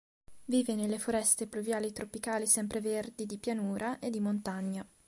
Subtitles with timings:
[0.45, 4.83] Vive nelle foreste pluviali tropicali sempreverdi di pianura e di montagna.